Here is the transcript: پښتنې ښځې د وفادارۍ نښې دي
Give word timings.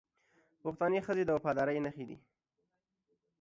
پښتنې 0.61 0.99
ښځې 1.05 1.23
د 1.25 1.29
وفادارۍ 1.37 1.77
نښې 1.85 2.05
دي 2.09 2.17